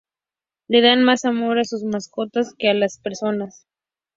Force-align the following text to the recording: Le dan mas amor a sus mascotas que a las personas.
Le 0.67 0.81
dan 0.81 1.03
mas 1.03 1.25
amor 1.25 1.59
a 1.59 1.63
sus 1.63 1.83
mascotas 1.83 2.55
que 2.57 2.69
a 2.69 2.73
las 2.73 2.97
personas. 2.97 3.67